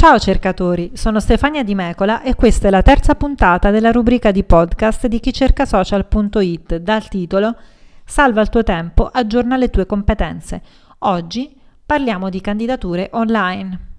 Ciao 0.00 0.18
cercatori, 0.18 0.92
sono 0.94 1.20
Stefania 1.20 1.62
Di 1.62 1.74
Mecola 1.74 2.22
e 2.22 2.34
questa 2.34 2.68
è 2.68 2.70
la 2.70 2.80
terza 2.80 3.14
puntata 3.16 3.70
della 3.70 3.92
rubrica 3.92 4.30
di 4.30 4.44
podcast 4.44 5.06
di 5.08 5.20
chicercasocial.it 5.20 6.76
dal 6.78 7.06
titolo 7.06 7.54
Salva 8.02 8.40
il 8.40 8.48
tuo 8.48 8.62
tempo, 8.62 9.10
aggiorna 9.12 9.58
le 9.58 9.68
tue 9.68 9.84
competenze. 9.84 10.62
Oggi 11.00 11.54
parliamo 11.84 12.30
di 12.30 12.40
candidature 12.40 13.10
online. 13.12 13.89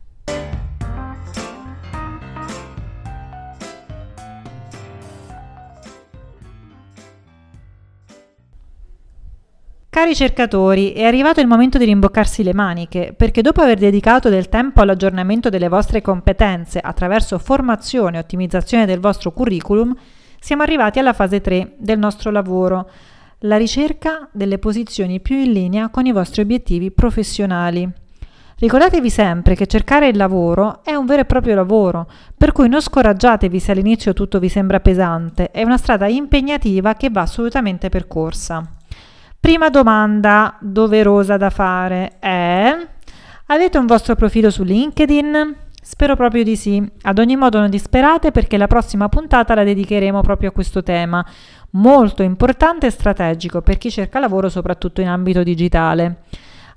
Cari 10.01 10.15
cercatori, 10.15 10.93
è 10.93 11.03
arrivato 11.03 11.41
il 11.41 11.47
momento 11.47 11.77
di 11.77 11.85
rimboccarsi 11.85 12.41
le 12.41 12.55
maniche, 12.55 13.13
perché 13.15 13.43
dopo 13.43 13.61
aver 13.61 13.77
dedicato 13.77 14.29
del 14.29 14.49
tempo 14.49 14.81
all'aggiornamento 14.81 15.49
delle 15.49 15.67
vostre 15.67 16.01
competenze 16.01 16.79
attraverso 16.79 17.37
formazione 17.37 18.17
e 18.17 18.21
ottimizzazione 18.21 18.87
del 18.87 18.99
vostro 18.99 19.31
curriculum, 19.31 19.95
siamo 20.39 20.63
arrivati 20.63 20.97
alla 20.97 21.13
fase 21.13 21.39
3 21.39 21.73
del 21.77 21.99
nostro 21.99 22.31
lavoro, 22.31 22.89
la 23.41 23.57
ricerca 23.57 24.27
delle 24.31 24.57
posizioni 24.57 25.19
più 25.19 25.35
in 25.35 25.51
linea 25.51 25.89
con 25.89 26.07
i 26.07 26.11
vostri 26.11 26.41
obiettivi 26.41 26.89
professionali. 26.89 27.87
Ricordatevi 28.57 29.09
sempre 29.11 29.53
che 29.53 29.67
cercare 29.67 30.07
il 30.07 30.17
lavoro 30.17 30.79
è 30.83 30.95
un 30.95 31.05
vero 31.05 31.21
e 31.21 31.25
proprio 31.25 31.53
lavoro, 31.53 32.09
per 32.35 32.53
cui 32.53 32.67
non 32.67 32.81
scoraggiatevi 32.81 33.59
se 33.59 33.71
all'inizio 33.71 34.13
tutto 34.13 34.39
vi 34.39 34.49
sembra 34.49 34.79
pesante, 34.79 35.51
è 35.51 35.61
una 35.61 35.77
strada 35.77 36.07
impegnativa 36.07 36.95
che 36.95 37.11
va 37.11 37.21
assolutamente 37.21 37.89
percorsa. 37.89 38.67
Prima 39.41 39.71
domanda 39.71 40.55
doverosa 40.61 41.35
da 41.35 41.49
fare 41.49 42.19
è: 42.19 42.77
avete 43.47 43.77
un 43.79 43.87
vostro 43.87 44.13
profilo 44.13 44.51
su 44.51 44.61
LinkedIn? 44.61 45.55
Spero 45.81 46.15
proprio 46.15 46.43
di 46.43 46.55
sì. 46.55 46.87
Ad 47.01 47.17
ogni 47.17 47.35
modo 47.35 47.59
non 47.59 47.71
disperate 47.71 48.29
perché 48.29 48.55
la 48.55 48.67
prossima 48.67 49.09
puntata 49.09 49.55
la 49.55 49.63
dedicheremo 49.63 50.21
proprio 50.21 50.49
a 50.49 50.51
questo 50.51 50.83
tema, 50.83 51.25
molto 51.71 52.21
importante 52.21 52.85
e 52.85 52.91
strategico 52.91 53.63
per 53.63 53.79
chi 53.79 53.89
cerca 53.89 54.19
lavoro 54.19 54.47
soprattutto 54.47 55.01
in 55.01 55.07
ambito 55.07 55.41
digitale. 55.41 56.19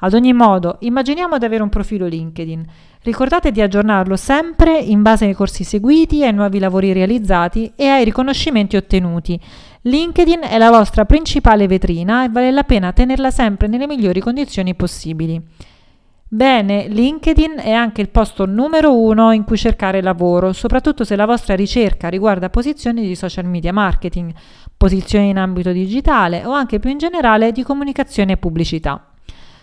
Ad 0.00 0.14
ogni 0.14 0.32
modo, 0.32 0.78
immaginiamo 0.80 1.36
di 1.36 1.44
avere 1.44 1.62
un 1.62 1.68
profilo 1.68 2.06
LinkedIn. 2.06 2.66
Ricordate 3.02 3.52
di 3.52 3.60
aggiornarlo 3.60 4.16
sempre 4.16 4.78
in 4.78 5.02
base 5.02 5.26
ai 5.26 5.34
corsi 5.34 5.64
seguiti, 5.64 6.24
ai 6.24 6.32
nuovi 6.32 6.58
lavori 6.58 6.94
realizzati 6.94 7.72
e 7.76 7.88
ai 7.88 8.04
riconoscimenti 8.04 8.76
ottenuti. 8.76 9.38
LinkedIn 9.86 10.40
è 10.40 10.56
la 10.56 10.70
vostra 10.70 11.04
principale 11.04 11.66
vetrina 11.66 12.24
e 12.24 12.30
vale 12.30 12.50
la 12.50 12.62
pena 12.62 12.92
tenerla 12.92 13.30
sempre 13.30 13.66
nelle 13.66 13.86
migliori 13.86 14.18
condizioni 14.18 14.74
possibili. 14.74 15.38
Bene, 16.26 16.88
LinkedIn 16.88 17.56
è 17.58 17.70
anche 17.70 18.00
il 18.00 18.08
posto 18.08 18.46
numero 18.46 18.98
uno 18.98 19.30
in 19.32 19.44
cui 19.44 19.58
cercare 19.58 20.00
lavoro, 20.00 20.54
soprattutto 20.54 21.04
se 21.04 21.16
la 21.16 21.26
vostra 21.26 21.54
ricerca 21.54 22.08
riguarda 22.08 22.48
posizioni 22.48 23.06
di 23.06 23.14
social 23.14 23.44
media 23.44 23.74
marketing, 23.74 24.32
posizioni 24.74 25.28
in 25.28 25.36
ambito 25.36 25.70
digitale 25.70 26.46
o 26.46 26.52
anche 26.52 26.78
più 26.78 26.88
in 26.88 26.96
generale 26.96 27.52
di 27.52 27.62
comunicazione 27.62 28.32
e 28.32 28.36
pubblicità. 28.38 29.10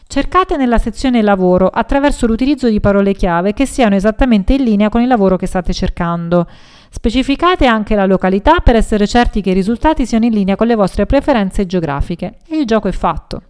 Cercate 0.06 0.56
nella 0.56 0.78
sezione 0.78 1.24
lavoro 1.24 1.68
attraverso 1.68 2.28
l'utilizzo 2.28 2.70
di 2.70 2.80
parole 2.80 3.14
chiave 3.16 3.54
che 3.54 3.66
siano 3.66 3.96
esattamente 3.96 4.54
in 4.54 4.64
linea 4.64 4.90
con 4.90 5.02
il 5.02 5.08
lavoro 5.08 5.36
che 5.36 5.48
state 5.48 5.74
cercando. 5.74 6.48
Specificate 6.94 7.66
anche 7.66 7.96
la 7.96 8.06
località 8.06 8.60
per 8.60 8.76
essere 8.76 9.08
certi 9.08 9.42
che 9.42 9.52
i 9.52 9.54
risultati 9.54 10.06
siano 10.06 10.26
in 10.26 10.34
linea 10.34 10.58
con 10.58 10.68
le 10.68 10.76
vostre 10.76 11.06
preferenze 11.06 11.66
geografiche 11.66 12.34
il 12.50 12.66
gioco 12.66 12.90
è 12.90 12.92
fatto. 12.92 13.44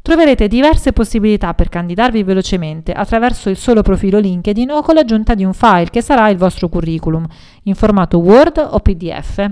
Troverete 0.00 0.48
diverse 0.48 0.94
possibilità 0.94 1.52
per 1.52 1.68
candidarvi 1.68 2.22
velocemente 2.22 2.92
attraverso 2.92 3.50
il 3.50 3.58
solo 3.58 3.82
profilo 3.82 4.18
LinkedIn 4.18 4.70
o 4.70 4.80
con 4.80 4.94
l'aggiunta 4.94 5.34
di 5.34 5.44
un 5.44 5.52
file 5.52 5.90
che 5.90 6.00
sarà 6.00 6.30
il 6.30 6.38
vostro 6.38 6.68
curriculum 6.68 7.26
in 7.64 7.74
formato 7.74 8.16
Word 8.18 8.56
o 8.70 8.80
PDF. 8.80 9.46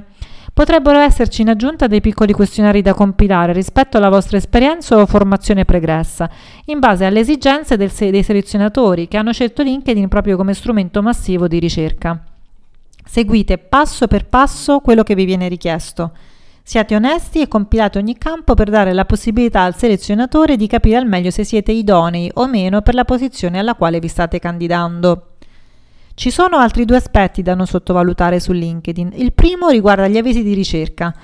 Potrebbero 0.55 0.99
esserci 0.99 1.43
in 1.43 1.51
aggiunta 1.51 1.87
dei 1.87 2.01
piccoli 2.01 2.33
questionari 2.33 2.81
da 2.81 2.95
compilare 2.95 3.53
rispetto 3.53 3.99
alla 3.99 4.09
vostra 4.09 4.39
esperienza 4.39 4.97
o 4.97 5.05
formazione 5.05 5.67
pregressa, 5.67 6.31
in 6.65 6.79
base 6.79 7.05
alle 7.05 7.21
esigenze 7.21 7.77
del, 7.77 7.93
dei 7.93 8.23
selezionatori 8.23 9.07
che 9.07 9.19
hanno 9.19 9.35
scelto 9.35 9.63
LinkedIn 9.63 10.09
proprio 10.09 10.39
come 10.39 10.55
strumento 10.55 11.03
massivo 11.03 11.47
di 11.47 11.59
ricerca. 11.59 12.23
Seguite 13.11 13.57
passo 13.57 14.07
per 14.07 14.27
passo 14.27 14.81
quello 14.81 15.03
che 15.03 15.15
vi 15.15 15.25
viene 15.25 15.49
richiesto. 15.49 16.13
Siate 16.63 16.95
onesti 16.95 17.41
e 17.41 17.49
compilate 17.49 17.97
ogni 17.97 18.19
campo 18.19 18.53
per 18.53 18.69
dare 18.69 18.93
la 18.93 19.07
possibilità 19.07 19.63
al 19.63 19.75
selezionatore 19.75 20.59
di 20.59 20.67
capire 20.67 20.99
al 20.99 21.07
meglio 21.07 21.31
se 21.31 21.43
siete 21.43 21.73
idonei 21.73 22.31
o 22.35 22.47
meno 22.47 22.83
per 22.83 22.93
la 22.93 23.07
posizione 23.07 23.59
alla 23.59 23.77
quale 23.77 23.99
vi 23.99 24.09
state 24.09 24.39
candidando. 24.39 25.37
Ci 26.13 26.31
sono 26.31 26.59
altri 26.59 26.85
due 26.85 26.97
aspetti 26.97 27.41
da 27.41 27.55
non 27.55 27.67
sottovalutare 27.67 28.41
su 28.41 28.53
LinkedIn. 28.53 29.13
Il 29.15 29.33
primo 29.33 29.71
riguarda 29.71 30.07
gli 30.07 30.19
avvisi 30.19 30.43
di 30.43 30.53
ricerca. 30.53 31.15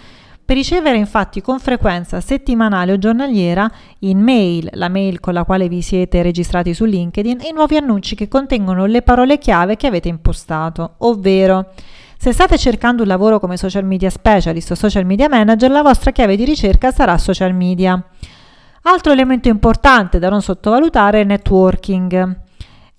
Per 0.47 0.55
ricevere 0.55 0.99
infatti 0.99 1.41
con 1.41 1.59
frequenza 1.59 2.21
settimanale 2.21 2.93
o 2.93 2.99
giornaliera 2.99 3.71
in 4.01 4.19
mail, 4.19 4.69
la 4.73 4.91
mail 4.91 5.19
con 5.19 5.33
la 5.33 5.45
quale 5.45 5.69
vi 5.69 5.81
siete 5.81 6.21
registrati 6.23 6.75
su 6.75 6.85
LinkedIn, 6.85 7.41
i 7.49 7.53
nuovi 7.55 7.79
annunci 7.79 8.15
che 8.15 8.29
contengono 8.29 8.85
le 8.85 9.01
parole 9.01 9.39
chiave 9.39 9.77
che 9.77 9.87
avete 9.87 10.09
impostato, 10.09 10.97
ovvero 10.99 11.73
se 12.19 12.33
state 12.33 12.59
cercando 12.59 13.03
un 13.03 13.09
lavoro 13.09 13.41
come 13.41 13.57
social 13.57 13.85
media 13.85 14.11
specialist 14.11 14.71
o 14.73 14.75
social 14.75 15.07
media 15.07 15.31
manager, 15.31 15.71
la 15.71 15.83
vostra 15.83 16.11
chiave 16.11 16.37
di 16.37 16.45
ricerca 16.45 16.91
sarà 16.91 17.17
social 17.17 17.55
media. 17.55 18.03
Altro 18.83 19.13
elemento 19.13 19.49
importante 19.49 20.19
da 20.19 20.29
non 20.29 20.43
sottovalutare 20.43 21.23
è 21.23 21.25
networking. 21.25 22.44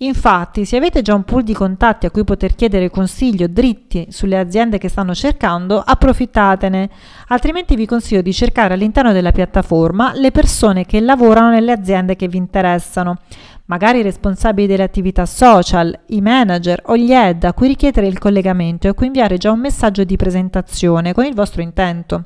Infatti, 0.00 0.66
se 0.66 0.76
avete 0.76 1.00
già 1.00 1.14
un 1.14 1.24
pool 1.24 1.42
di 1.42 1.54
contatti 1.54 2.04
a 2.04 2.10
cui 2.10 2.22
poter 2.22 2.54
chiedere 2.54 2.90
consiglio 2.90 3.46
dritti 3.46 4.08
sulle 4.10 4.36
aziende 4.36 4.76
che 4.76 4.90
stanno 4.90 5.14
cercando, 5.14 5.82
approfittatene, 5.82 6.90
altrimenti 7.28 7.76
vi 7.76 7.86
consiglio 7.86 8.20
di 8.20 8.34
cercare 8.34 8.74
all'interno 8.74 9.12
della 9.12 9.32
piattaforma 9.32 10.12
le 10.14 10.32
persone 10.32 10.84
che 10.84 11.00
lavorano 11.00 11.48
nelle 11.48 11.72
aziende 11.72 12.14
che 12.14 12.28
vi 12.28 12.36
interessano, 12.36 13.20
magari 13.66 14.00
i 14.00 14.02
responsabili 14.02 14.68
delle 14.68 14.82
attività 14.82 15.24
social, 15.24 15.98
i 16.08 16.20
manager 16.20 16.82
o 16.86 16.96
gli 16.98 17.12
head 17.12 17.44
a 17.44 17.54
cui 17.54 17.68
richiedere 17.68 18.06
il 18.06 18.18
collegamento 18.18 18.86
e 18.86 18.90
a 18.90 18.94
cui 18.94 19.06
inviare 19.06 19.38
già 19.38 19.50
un 19.50 19.60
messaggio 19.60 20.04
di 20.04 20.16
presentazione 20.16 21.14
con 21.14 21.24
il 21.24 21.34
vostro 21.34 21.62
intento. 21.62 22.24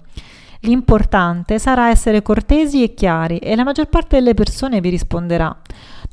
L'importante 0.65 1.59
sarà 1.59 1.89
essere 1.89 2.21
cortesi 2.21 2.83
e 2.83 2.93
chiari 2.93 3.39
e 3.39 3.57
la 3.57 3.65
maggior 3.65 3.87
parte 3.87 4.17
delle 4.17 4.35
persone 4.35 4.81
vi 4.81 4.91
risponderà. 4.91 5.57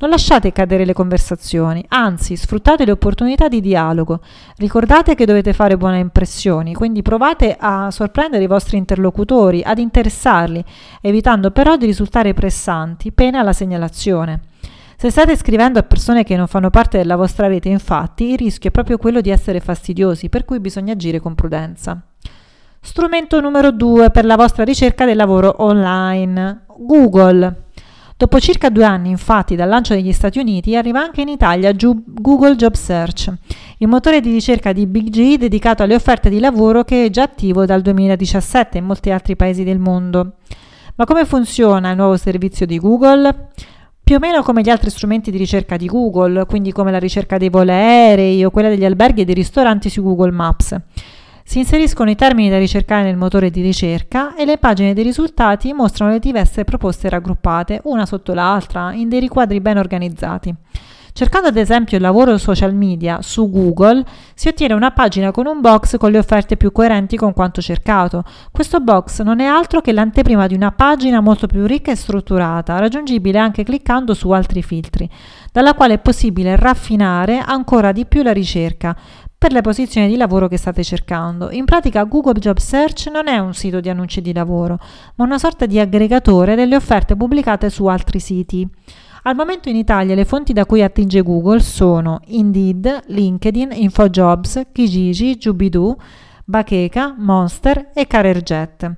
Non 0.00 0.10
lasciate 0.10 0.52
cadere 0.52 0.84
le 0.84 0.92
conversazioni, 0.92 1.84
anzi 1.88 2.36
sfruttate 2.36 2.84
le 2.84 2.92
opportunità 2.92 3.48
di 3.48 3.60
dialogo. 3.60 4.20
Ricordate 4.56 5.16
che 5.16 5.26
dovete 5.26 5.52
fare 5.52 5.76
buone 5.76 5.98
impressioni, 5.98 6.72
quindi 6.72 7.02
provate 7.02 7.56
a 7.58 7.90
sorprendere 7.90 8.44
i 8.44 8.46
vostri 8.46 8.76
interlocutori, 8.76 9.60
ad 9.64 9.78
interessarli, 9.78 10.64
evitando 11.00 11.50
però 11.50 11.76
di 11.76 11.86
risultare 11.86 12.32
pressanti, 12.32 13.10
pena 13.10 13.42
la 13.42 13.52
segnalazione. 13.52 14.42
Se 14.96 15.10
state 15.10 15.36
scrivendo 15.36 15.80
a 15.80 15.82
persone 15.82 16.22
che 16.22 16.36
non 16.36 16.46
fanno 16.46 16.70
parte 16.70 16.98
della 16.98 17.16
vostra 17.16 17.48
rete, 17.48 17.68
infatti, 17.68 18.30
il 18.30 18.38
rischio 18.38 18.68
è 18.68 18.72
proprio 18.72 18.98
quello 18.98 19.20
di 19.20 19.30
essere 19.30 19.58
fastidiosi, 19.58 20.28
per 20.28 20.44
cui 20.44 20.60
bisogna 20.60 20.92
agire 20.92 21.18
con 21.18 21.34
prudenza. 21.34 22.00
Strumento 22.80 23.40
numero 23.40 23.72
2 23.72 24.10
per 24.10 24.24
la 24.24 24.36
vostra 24.36 24.62
ricerca 24.62 25.04
del 25.04 25.16
lavoro 25.16 25.56
online. 25.58 26.66
Google. 26.78 27.66
Dopo 28.18 28.40
circa 28.40 28.68
due 28.68 28.82
anni, 28.82 29.10
infatti, 29.10 29.54
dal 29.54 29.68
lancio 29.68 29.94
negli 29.94 30.12
Stati 30.12 30.40
Uniti, 30.40 30.74
arriva 30.74 31.00
anche 31.00 31.20
in 31.20 31.28
Italia 31.28 31.72
Google 31.72 32.56
Job 32.56 32.74
Search, 32.74 33.32
il 33.76 33.86
motore 33.86 34.20
di 34.20 34.32
ricerca 34.32 34.72
di 34.72 34.88
Big 34.88 35.08
G 35.08 35.36
dedicato 35.36 35.84
alle 35.84 35.94
offerte 35.94 36.28
di 36.28 36.40
lavoro 36.40 36.82
che 36.82 37.04
è 37.04 37.10
già 37.10 37.22
attivo 37.22 37.64
dal 37.64 37.80
2017 37.80 38.78
in 38.78 38.86
molti 38.86 39.12
altri 39.12 39.36
paesi 39.36 39.62
del 39.62 39.78
mondo. 39.78 40.32
Ma 40.96 41.04
come 41.04 41.26
funziona 41.26 41.90
il 41.90 41.96
nuovo 41.96 42.16
servizio 42.16 42.66
di 42.66 42.80
Google? 42.80 43.50
Più 44.02 44.16
o 44.16 44.18
meno 44.18 44.42
come 44.42 44.62
gli 44.62 44.70
altri 44.70 44.90
strumenti 44.90 45.30
di 45.30 45.38
ricerca 45.38 45.76
di 45.76 45.86
Google, 45.86 46.44
quindi 46.46 46.72
come 46.72 46.90
la 46.90 46.98
ricerca 46.98 47.38
dei 47.38 47.50
voli 47.50 47.70
aerei 47.70 48.44
o 48.44 48.50
quella 48.50 48.68
degli 48.68 48.84
alberghi 48.84 49.20
e 49.20 49.26
dei 49.26 49.34
ristoranti 49.34 49.88
su 49.88 50.02
Google 50.02 50.32
Maps. 50.32 50.76
Si 51.48 51.60
inseriscono 51.60 52.10
i 52.10 52.14
termini 52.14 52.50
da 52.50 52.58
ricercare 52.58 53.04
nel 53.04 53.16
motore 53.16 53.48
di 53.48 53.62
ricerca 53.62 54.34
e 54.36 54.44
le 54.44 54.58
pagine 54.58 54.92
dei 54.92 55.02
risultati 55.02 55.72
mostrano 55.72 56.10
le 56.10 56.18
diverse 56.18 56.62
proposte 56.64 57.08
raggruppate, 57.08 57.80
una 57.84 58.04
sotto 58.04 58.34
l'altra, 58.34 58.92
in 58.92 59.08
dei 59.08 59.18
riquadri 59.18 59.58
ben 59.58 59.78
organizzati. 59.78 60.54
Cercando 61.14 61.48
ad 61.48 61.56
esempio 61.56 61.96
il 61.96 62.02
lavoro 62.02 62.36
social 62.36 62.74
media 62.74 63.22
su 63.22 63.50
Google, 63.50 64.04
si 64.34 64.48
ottiene 64.48 64.74
una 64.74 64.90
pagina 64.90 65.30
con 65.30 65.46
un 65.46 65.62
box 65.62 65.96
con 65.96 66.10
le 66.10 66.18
offerte 66.18 66.58
più 66.58 66.70
coerenti 66.70 67.16
con 67.16 67.32
quanto 67.32 67.62
cercato. 67.62 68.24
Questo 68.52 68.80
box 68.80 69.22
non 69.22 69.40
è 69.40 69.46
altro 69.46 69.80
che 69.80 69.92
l'anteprima 69.92 70.46
di 70.46 70.54
una 70.54 70.70
pagina 70.70 71.20
molto 71.20 71.46
più 71.46 71.64
ricca 71.64 71.90
e 71.90 71.96
strutturata, 71.96 72.78
raggiungibile 72.78 73.38
anche 73.38 73.64
cliccando 73.64 74.12
su 74.12 74.30
altri 74.30 74.62
filtri, 74.62 75.08
dalla 75.50 75.72
quale 75.72 75.94
è 75.94 75.98
possibile 75.98 76.56
raffinare 76.56 77.38
ancora 77.38 77.90
di 77.90 78.04
più 78.04 78.22
la 78.22 78.32
ricerca, 78.32 78.94
per 79.38 79.52
le 79.52 79.60
posizioni 79.60 80.08
di 80.08 80.16
lavoro 80.16 80.48
che 80.48 80.56
state 80.56 80.82
cercando. 80.82 81.50
In 81.52 81.64
pratica 81.64 82.02
Google 82.02 82.40
Job 82.40 82.58
Search 82.58 83.06
non 83.06 83.28
è 83.28 83.38
un 83.38 83.54
sito 83.54 83.78
di 83.78 83.88
annunci 83.88 84.20
di 84.20 84.32
lavoro, 84.32 84.80
ma 85.14 85.24
una 85.24 85.38
sorta 85.38 85.64
di 85.64 85.78
aggregatore 85.78 86.56
delle 86.56 86.74
offerte 86.74 87.14
pubblicate 87.14 87.70
su 87.70 87.86
altri 87.86 88.18
siti. 88.18 88.68
Al 89.22 89.36
momento 89.36 89.68
in 89.68 89.76
Italia 89.76 90.16
le 90.16 90.24
fonti 90.24 90.52
da 90.52 90.66
cui 90.66 90.82
attinge 90.82 91.22
Google 91.22 91.60
sono 91.60 92.20
Indeed, 92.26 93.02
LinkedIn, 93.06 93.70
InfoJobs, 93.72 94.62
Kijiji, 94.72 95.36
Jubidoo, 95.36 95.96
Bacheca, 96.44 97.14
Monster 97.16 97.90
e 97.94 98.06
CarerJet. 98.06 98.94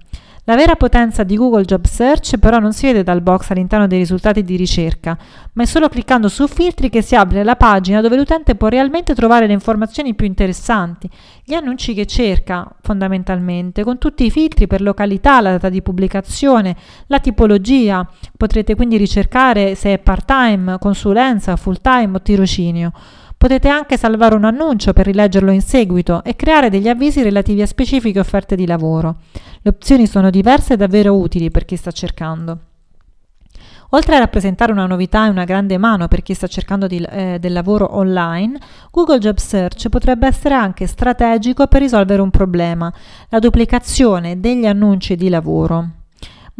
La 0.50 0.56
vera 0.56 0.74
potenza 0.74 1.22
di 1.22 1.36
Google 1.36 1.62
Job 1.62 1.84
Search 1.84 2.36
però 2.38 2.58
non 2.58 2.72
si 2.72 2.86
vede 2.86 3.04
dal 3.04 3.20
box 3.20 3.50
all'interno 3.50 3.86
dei 3.86 3.98
risultati 3.98 4.42
di 4.42 4.56
ricerca, 4.56 5.16
ma 5.52 5.62
è 5.62 5.64
solo 5.64 5.88
cliccando 5.88 6.28
su 6.28 6.48
filtri 6.48 6.90
che 6.90 7.02
si 7.02 7.14
apre 7.14 7.44
la 7.44 7.54
pagina 7.54 8.00
dove 8.00 8.16
l'utente 8.16 8.56
può 8.56 8.66
realmente 8.66 9.14
trovare 9.14 9.46
le 9.46 9.52
informazioni 9.52 10.12
più 10.16 10.26
interessanti, 10.26 11.08
gli 11.44 11.54
annunci 11.54 11.94
che 11.94 12.04
cerca 12.04 12.68
fondamentalmente, 12.80 13.84
con 13.84 13.98
tutti 13.98 14.24
i 14.24 14.30
filtri 14.32 14.66
per 14.66 14.80
località, 14.80 15.40
la 15.40 15.52
data 15.52 15.68
di 15.68 15.82
pubblicazione, 15.82 16.74
la 17.06 17.20
tipologia. 17.20 18.04
Potrete 18.36 18.74
quindi 18.74 18.96
ricercare 18.96 19.76
se 19.76 19.92
è 19.92 19.98
part-time, 20.00 20.78
consulenza, 20.80 21.54
full-time 21.54 22.16
o 22.16 22.22
tirocinio. 22.22 22.92
Potete 23.40 23.68
anche 23.68 23.96
salvare 23.96 24.34
un 24.34 24.44
annuncio 24.44 24.92
per 24.92 25.06
rileggerlo 25.06 25.50
in 25.50 25.62
seguito 25.62 26.22
e 26.24 26.36
creare 26.36 26.68
degli 26.68 26.90
avvisi 26.90 27.22
relativi 27.22 27.62
a 27.62 27.66
specifiche 27.66 28.20
offerte 28.20 28.54
di 28.54 28.66
lavoro. 28.66 29.16
Le 29.62 29.70
opzioni 29.70 30.06
sono 30.06 30.28
diverse 30.28 30.74
e 30.74 30.76
davvero 30.76 31.16
utili 31.16 31.50
per 31.50 31.64
chi 31.64 31.76
sta 31.76 31.90
cercando. 31.90 32.58
Oltre 33.92 34.16
a 34.16 34.18
rappresentare 34.18 34.72
una 34.72 34.84
novità 34.84 35.24
e 35.24 35.30
una 35.30 35.44
grande 35.44 35.78
mano 35.78 36.06
per 36.06 36.20
chi 36.20 36.34
sta 36.34 36.48
cercando 36.48 36.86
di, 36.86 36.98
eh, 36.98 37.38
del 37.40 37.54
lavoro 37.54 37.96
online, 37.96 38.58
Google 38.90 39.18
Job 39.18 39.38
Search 39.38 39.88
potrebbe 39.88 40.26
essere 40.26 40.52
anche 40.52 40.86
strategico 40.86 41.66
per 41.66 41.80
risolvere 41.80 42.20
un 42.20 42.30
problema, 42.30 42.92
la 43.30 43.38
duplicazione 43.38 44.38
degli 44.38 44.66
annunci 44.66 45.16
di 45.16 45.30
lavoro. 45.30 45.99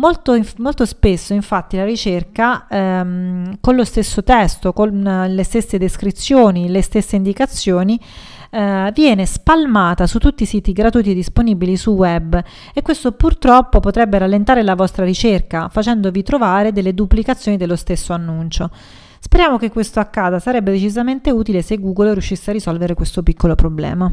Molto, 0.00 0.35
molto, 0.56 0.87
spesso 0.87 1.35
infatti 1.35 1.76
la 1.76 1.85
ricerca 1.85 2.67
ehm, 2.70 3.58
con 3.61 3.75
lo 3.75 3.85
stesso 3.85 4.23
testo, 4.23 4.73
con 4.73 5.26
le 5.29 5.44
stesse 5.44 5.76
descrizioni, 5.76 6.70
le 6.70 6.81
stesse 6.81 7.17
indicazioni, 7.17 8.00
eh, 8.49 8.91
viene 8.94 9.26
spalmata 9.26 10.06
su 10.06 10.19
tutti 10.19 10.44
i 10.44 10.47
siti 10.47 10.73
gratuiti 10.73 11.12
disponibili 11.12 11.76
su 11.76 11.91
web 11.91 12.43
e 12.73 12.81
questo 12.81 13.12
purtroppo 13.12 13.81
potrebbe 13.81 14.17
rallentare 14.17 14.62
la 14.62 14.75
vostra 14.75 15.05
ricerca 15.05 15.69
facendovi 15.69 16.23
trovare 16.23 16.73
delle 16.73 16.94
duplicazioni 16.94 17.58
dello 17.58 17.76
stesso 17.76 18.14
annuncio. 18.14 18.70
Speriamo 19.19 19.58
che 19.58 19.70
questo 19.70 20.00
accada, 20.00 20.38
sarebbe 20.38 20.70
decisamente 20.70 21.31
utile 21.31 21.61
se 21.61 21.79
Google 21.79 22.14
riuscisse 22.14 22.49
a 22.49 22.55
risolvere 22.55 22.94
questo 22.94 23.23
piccolo 23.23 23.55
problema. 23.55 24.11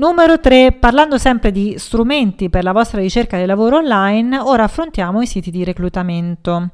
Numero 0.00 0.40
3, 0.40 0.78
parlando 0.80 1.18
sempre 1.18 1.52
di 1.52 1.74
strumenti 1.76 2.48
per 2.48 2.64
la 2.64 2.72
vostra 2.72 3.02
ricerca 3.02 3.36
di 3.36 3.44
lavoro 3.44 3.76
online, 3.76 4.38
ora 4.38 4.64
affrontiamo 4.64 5.20
i 5.20 5.26
siti 5.26 5.50
di 5.50 5.62
reclutamento. 5.62 6.70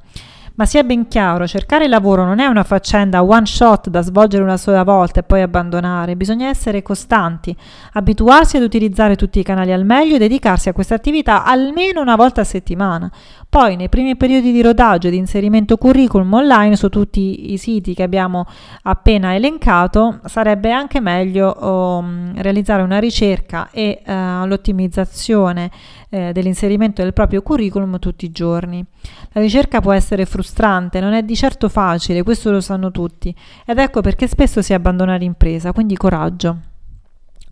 Ma 0.56 0.64
sia 0.64 0.82
ben 0.84 1.06
chiaro, 1.06 1.46
cercare 1.46 1.86
lavoro 1.86 2.24
non 2.24 2.38
è 2.38 2.46
una 2.46 2.62
faccenda 2.62 3.22
one 3.22 3.44
shot 3.44 3.90
da 3.90 4.00
svolgere 4.00 4.42
una 4.42 4.56
sola 4.56 4.84
volta 4.84 5.20
e 5.20 5.22
poi 5.22 5.42
abbandonare, 5.42 6.16
bisogna 6.16 6.48
essere 6.48 6.80
costanti, 6.80 7.54
abituarsi 7.92 8.56
ad 8.56 8.62
utilizzare 8.62 9.16
tutti 9.16 9.38
i 9.38 9.42
canali 9.42 9.72
al 9.72 9.84
meglio 9.84 10.14
e 10.14 10.18
dedicarsi 10.18 10.70
a 10.70 10.72
questa 10.72 10.94
attività 10.94 11.44
almeno 11.44 12.00
una 12.00 12.16
volta 12.16 12.40
a 12.40 12.44
settimana. 12.44 13.12
Poi 13.50 13.76
nei 13.76 13.90
primi 13.90 14.16
periodi 14.16 14.50
di 14.50 14.62
rodaggio 14.62 15.08
e 15.08 15.10
di 15.10 15.18
inserimento 15.18 15.76
curriculum 15.76 16.32
online 16.32 16.74
su 16.74 16.88
tutti 16.88 17.52
i 17.52 17.58
siti 17.58 17.92
che 17.92 18.02
abbiamo 18.02 18.46
appena 18.84 19.34
elencato, 19.34 20.20
sarebbe 20.24 20.72
anche 20.72 21.00
meglio 21.00 21.54
um, 21.60 22.32
realizzare 22.40 22.80
una 22.80 22.98
ricerca 22.98 23.68
e 23.70 24.00
uh, 24.06 24.46
l'ottimizzazione 24.46 25.70
eh, 26.08 26.32
dell'inserimento 26.32 27.02
del 27.02 27.12
proprio 27.12 27.42
curriculum 27.42 27.98
tutti 27.98 28.24
i 28.24 28.32
giorni. 28.32 28.84
La 29.32 29.40
ricerca 29.40 29.80
può 29.80 29.92
essere 29.92 30.26
frustrante, 30.26 31.00
non 31.00 31.12
è 31.12 31.22
di 31.22 31.36
certo 31.36 31.68
facile, 31.68 32.22
questo 32.22 32.50
lo 32.50 32.60
sanno 32.60 32.90
tutti, 32.90 33.34
ed 33.64 33.78
ecco 33.78 34.00
perché 34.00 34.26
spesso 34.26 34.62
si 34.62 34.72
abbandona 34.72 35.16
l'impresa, 35.16 35.72
quindi 35.72 35.96
coraggio. 35.96 36.58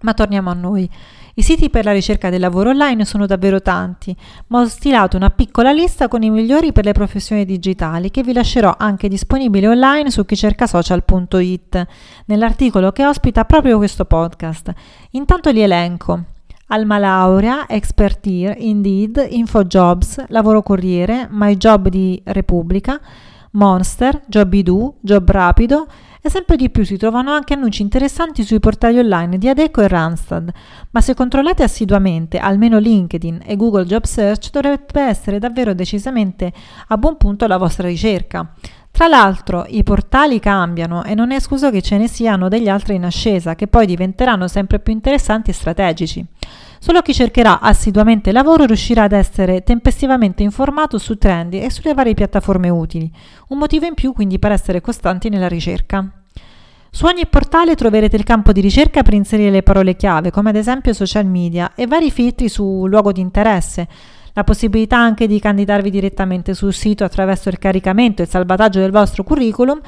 Ma 0.00 0.12
torniamo 0.12 0.50
a 0.50 0.54
noi. 0.54 0.88
I 1.36 1.42
siti 1.42 1.68
per 1.68 1.84
la 1.84 1.92
ricerca 1.92 2.30
del 2.30 2.38
lavoro 2.38 2.70
online 2.70 3.04
sono 3.04 3.26
davvero 3.26 3.60
tanti, 3.60 4.14
ma 4.48 4.60
ho 4.60 4.66
stilato 4.66 5.16
una 5.16 5.30
piccola 5.30 5.72
lista 5.72 6.06
con 6.06 6.22
i 6.22 6.30
migliori 6.30 6.72
per 6.72 6.84
le 6.84 6.92
professioni 6.92 7.44
digitali 7.44 8.10
che 8.10 8.22
vi 8.22 8.32
lascerò 8.32 8.76
anche 8.78 9.08
disponibili 9.08 9.66
online 9.66 10.10
su 10.10 10.24
chicercasocial.it 10.24 11.86
nell'articolo 12.26 12.92
che 12.92 13.04
ospita 13.04 13.44
proprio 13.44 13.78
questo 13.78 14.04
podcast. 14.04 14.72
Intanto 15.12 15.50
li 15.50 15.62
elenco. 15.62 16.33
Alma 16.68 16.98
Laurea, 16.98 17.66
Expertire, 17.68 18.56
Indeed, 18.58 19.26
InfoJobs, 19.30 20.24
Lavoro 20.28 20.62
Corriere, 20.62 21.28
MyJob 21.30 21.88
di 21.88 22.20
Repubblica, 22.24 23.00
Monster, 23.52 24.22
Jobidoo, 24.26 24.96
Job 25.00 25.30
Rapido 25.30 25.86
e 26.26 26.30
sempre 26.30 26.56
di 26.56 26.70
più 26.70 26.84
si 26.84 26.96
trovano 26.96 27.32
anche 27.32 27.52
annunci 27.52 27.82
interessanti 27.82 28.44
sui 28.44 28.58
portali 28.58 28.98
online 28.98 29.36
di 29.36 29.46
Adeco 29.46 29.82
e 29.82 29.88
Randstad, 29.88 30.50
ma 30.90 31.00
se 31.02 31.14
controllate 31.14 31.62
assiduamente 31.62 32.38
almeno 32.38 32.78
LinkedIn 32.78 33.42
e 33.44 33.56
Google 33.56 33.84
Job 33.84 34.04
Search 34.04 34.50
dovrebbe 34.50 35.02
essere 35.02 35.38
davvero 35.38 35.74
decisamente 35.74 36.50
a 36.88 36.96
buon 36.96 37.18
punto 37.18 37.46
la 37.46 37.58
vostra 37.58 37.86
ricerca. 37.88 38.54
Tra 38.94 39.08
l'altro 39.08 39.64
i 39.66 39.82
portali 39.82 40.38
cambiano 40.38 41.02
e 41.02 41.16
non 41.16 41.32
è 41.32 41.34
escluso 41.34 41.68
che 41.68 41.82
ce 41.82 41.98
ne 41.98 42.06
siano 42.06 42.46
degli 42.48 42.68
altri 42.68 42.94
in 42.94 43.04
ascesa 43.04 43.56
che 43.56 43.66
poi 43.66 43.86
diventeranno 43.86 44.46
sempre 44.46 44.78
più 44.78 44.92
interessanti 44.92 45.50
e 45.50 45.52
strategici. 45.52 46.24
Solo 46.78 47.02
chi 47.02 47.12
cercherà 47.12 47.58
assiduamente 47.58 48.30
lavoro 48.30 48.66
riuscirà 48.66 49.02
ad 49.02 49.10
essere 49.10 49.64
tempestivamente 49.64 50.44
informato 50.44 50.98
su 50.98 51.18
trend 51.18 51.54
e 51.54 51.72
sulle 51.72 51.92
varie 51.92 52.14
piattaforme 52.14 52.68
utili, 52.68 53.10
un 53.48 53.58
motivo 53.58 53.84
in 53.84 53.94
più 53.94 54.12
quindi 54.12 54.38
per 54.38 54.52
essere 54.52 54.80
costanti 54.80 55.28
nella 55.28 55.48
ricerca. 55.48 56.08
Su 56.88 57.06
ogni 57.06 57.26
portale 57.26 57.74
troverete 57.74 58.14
il 58.14 58.22
campo 58.22 58.52
di 58.52 58.60
ricerca 58.60 59.02
per 59.02 59.14
inserire 59.14 59.50
le 59.50 59.64
parole 59.64 59.96
chiave, 59.96 60.30
come 60.30 60.50
ad 60.50 60.56
esempio 60.56 60.92
social 60.92 61.26
media, 61.26 61.72
e 61.74 61.88
vari 61.88 62.12
filtri 62.12 62.48
su 62.48 62.86
luogo 62.86 63.10
di 63.10 63.20
interesse, 63.20 63.88
la 64.34 64.44
possibilità 64.44 64.98
anche 64.98 65.26
di 65.26 65.40
candidarvi 65.40 65.90
direttamente 65.90 66.54
sul 66.54 66.74
sito 66.74 67.02
attraverso 67.02 67.48
il 67.48 67.58
caricamento 67.58 68.20
e 68.20 68.26
il 68.26 68.30
salvataggio 68.30 68.80
del 68.80 68.90
vostro 68.90 69.24
curriculum 69.24 69.80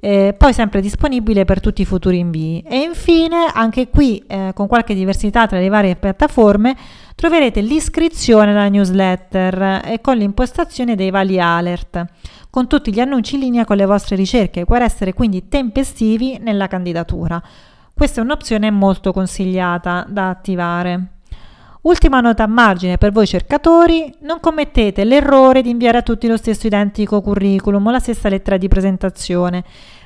eh, 0.00 0.34
poi 0.36 0.52
sempre 0.52 0.80
disponibile 0.80 1.44
per 1.44 1.60
tutti 1.60 1.82
i 1.82 1.84
futuri 1.84 2.18
invii. 2.18 2.62
E 2.62 2.80
infine, 2.80 3.50
anche 3.52 3.88
qui, 3.88 4.22
eh, 4.26 4.52
con 4.54 4.66
qualche 4.66 4.94
diversità 4.94 5.46
tra 5.46 5.58
le 5.58 5.68
varie 5.68 5.96
piattaforme, 5.96 6.76
troverete 7.14 7.60
l'iscrizione 7.60 8.50
alla 8.50 8.68
newsletter 8.68 9.82
e 9.84 10.00
con 10.00 10.16
l'impostazione 10.16 10.94
dei 10.94 11.10
vari 11.10 11.40
alert, 11.40 12.04
con 12.50 12.68
tutti 12.68 12.92
gli 12.92 13.00
annunci 13.00 13.34
in 13.34 13.40
linea 13.40 13.64
con 13.64 13.76
le 13.76 13.86
vostre 13.86 14.16
ricerche, 14.16 14.64
per 14.64 14.82
essere 14.82 15.12
quindi 15.12 15.48
tempestivi 15.48 16.38
nella 16.40 16.68
candidatura. 16.68 17.42
Questa 17.92 18.20
è 18.20 18.24
un'opzione 18.24 18.70
molto 18.70 19.12
consigliata 19.12 20.04
da 20.08 20.28
attivare. 20.28 21.15
Ultima 21.86 22.20
nota 22.20 22.42
a 22.42 22.48
margine 22.48 22.98
per 22.98 23.12
voi 23.12 23.28
cercatori, 23.28 24.12
non 24.22 24.40
commettete 24.40 25.04
l'errore 25.04 25.62
di 25.62 25.70
inviare 25.70 25.98
a 25.98 26.02
tutti 26.02 26.26
lo 26.26 26.36
stesso 26.36 26.66
identico 26.66 27.20
curriculum 27.20 27.86
o 27.86 27.90
la 27.92 28.00
stessa 28.00 28.28
lettera 28.28 28.56
di 28.56 28.66
presentazione. 28.66 29.62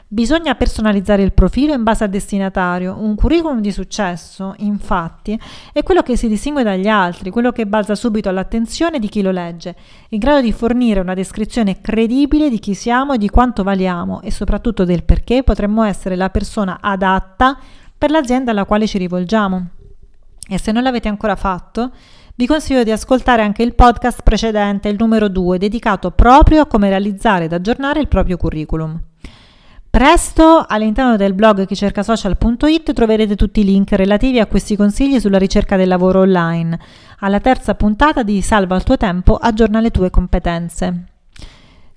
Bisogna 0.06 0.54
personalizzare 0.56 1.22
il 1.22 1.32
profilo 1.32 1.72
in 1.72 1.82
base 1.82 2.04
al 2.04 2.10
destinatario. 2.10 2.98
Un 3.00 3.14
curriculum 3.14 3.62
di 3.62 3.72
successo, 3.72 4.52
infatti, 4.58 5.40
è 5.72 5.82
quello 5.82 6.02
che 6.02 6.18
si 6.18 6.28
distingue 6.28 6.62
dagli 6.62 6.86
altri, 6.86 7.30
quello 7.30 7.50
che 7.50 7.66
balza 7.66 7.94
subito 7.94 8.28
all'attenzione 8.28 8.98
di 8.98 9.08
chi 9.08 9.22
lo 9.22 9.30
legge, 9.30 9.74
in 10.10 10.18
grado 10.18 10.42
di 10.42 10.52
fornire 10.52 11.00
una 11.00 11.14
descrizione 11.14 11.80
credibile 11.80 12.50
di 12.50 12.58
chi 12.58 12.74
siamo 12.74 13.14
e 13.14 13.18
di 13.18 13.30
quanto 13.30 13.62
valiamo 13.62 14.20
e 14.20 14.30
soprattutto 14.30 14.84
del 14.84 15.02
perché 15.02 15.42
potremmo 15.42 15.82
essere 15.84 16.14
la 16.14 16.28
persona 16.28 16.76
adatta 16.78 17.58
per 17.96 18.10
l'azienda 18.10 18.50
alla 18.50 18.66
quale 18.66 18.86
ci 18.86 18.98
rivolgiamo. 18.98 19.79
E 20.52 20.58
se 20.58 20.72
non 20.72 20.82
l'avete 20.82 21.06
ancora 21.06 21.36
fatto, 21.36 21.92
vi 22.34 22.44
consiglio 22.44 22.82
di 22.82 22.90
ascoltare 22.90 23.42
anche 23.42 23.62
il 23.62 23.76
podcast 23.76 24.22
precedente, 24.24 24.88
il 24.88 24.96
numero 24.98 25.28
2, 25.28 25.58
dedicato 25.58 26.10
proprio 26.10 26.62
a 26.62 26.66
come 26.66 26.88
realizzare 26.88 27.44
ed 27.44 27.52
aggiornare 27.52 28.00
il 28.00 28.08
proprio 28.08 28.36
curriculum. 28.36 29.00
Presto 29.88 30.64
all'interno 30.66 31.14
del 31.14 31.34
blog 31.34 31.66
chicercasocial.it 31.66 32.92
troverete 32.92 33.36
tutti 33.36 33.60
i 33.60 33.64
link 33.64 33.92
relativi 33.92 34.40
a 34.40 34.46
questi 34.46 34.74
consigli 34.74 35.20
sulla 35.20 35.38
ricerca 35.38 35.76
del 35.76 35.86
lavoro 35.86 36.22
online, 36.22 36.78
alla 37.20 37.38
terza 37.38 37.76
puntata 37.76 38.24
di 38.24 38.42
Salva 38.42 38.74
il 38.74 38.82
tuo 38.82 38.96
tempo, 38.96 39.36
aggiorna 39.36 39.78
le 39.78 39.90
tue 39.92 40.10
competenze. 40.10 41.09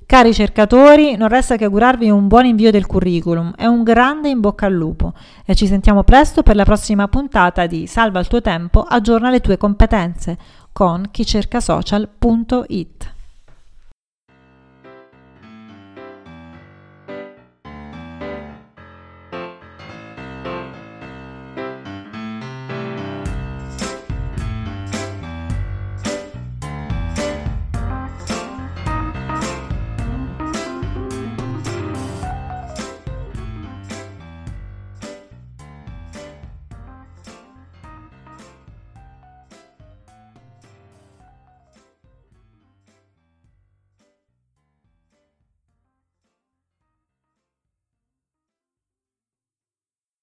Cari 0.05 0.33
cercatori, 0.33 1.15
non 1.15 1.29
resta 1.29 1.55
che 1.55 1.65
augurarvi 1.65 2.09
un 2.09 2.27
buon 2.27 2.45
invio 2.45 2.71
del 2.71 2.85
curriculum 2.85 3.53
e 3.57 3.67
un 3.67 3.83
grande 3.83 4.29
in 4.29 4.39
bocca 4.39 4.65
al 4.65 4.73
lupo 4.73 5.13
e 5.45 5.55
ci 5.55 5.65
sentiamo 5.65 6.03
presto 6.03 6.43
per 6.43 6.55
la 6.55 6.65
prossima 6.65 7.07
puntata 7.07 7.65
di 7.65 7.87
Salva 7.87 8.19
il 8.19 8.27
tuo 8.27 8.41
tempo, 8.41 8.81
aggiorna 8.81 9.29
le 9.29 9.39
tue 9.39 9.57
competenze 9.57 10.37
con 10.71 11.07
chicercasocial.it. 11.09 13.13